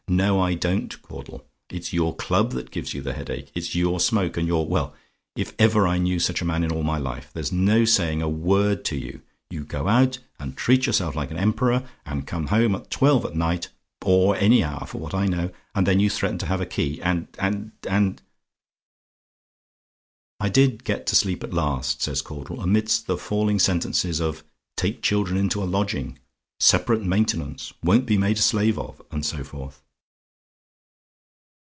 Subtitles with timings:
[0.07, 4.35] "No, I don't, Caudle; it's your club that gives you the headache; it's your smoke,
[4.35, 4.93] and your well!
[5.37, 7.29] if ever I knew such a man in all my life!
[7.33, 9.21] there's no saying a word to you!
[9.49, 13.37] You go out, and treat yourself like an emperor and come home at twelve at
[13.37, 13.69] night,
[14.05, 17.01] or any hour for what I know, and then you threaten to have a key,
[17.01, 18.21] and and and"
[20.41, 24.43] "I did get to sleep at last," says Caudle, "amidst the falling sentences of
[24.75, 26.19] 'take children into a lodging'
[26.59, 29.81] 'separate maintenance' 'won't be made a slave of' and so forth."